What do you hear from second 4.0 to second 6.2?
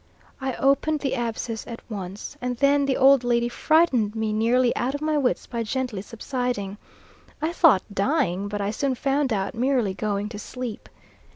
me nearly out of my wits by gently